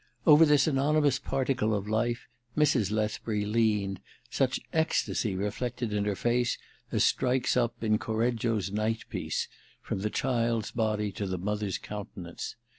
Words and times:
Over 0.25 0.47
this 0.47 0.65
anony 0.67 0.99
mous 1.03 1.19
particle 1.19 1.75
of 1.75 1.87
life 1.87 2.27
Mrs. 2.57 2.91
Lethbury 2.91 3.45
leaned, 3.45 3.99
such 4.31 4.59
ecstasy 4.73 5.35
reflected 5.35 5.93
in 5.93 6.05
her 6.05 6.15
face 6.15 6.57
as 6.91 7.03
strikes 7.03 7.55
up, 7.55 7.83
in 7.83 7.99
Corrcggio's 7.99 8.71
Night 8.71 9.03
piece, 9.11 9.47
from 9.79 9.99
the 9.99 10.09
child's 10.09 10.71
body 10.71 11.11
to 11.11 11.27
the 11.27 11.37
mother's 11.37 11.77
countenance. 11.77 12.55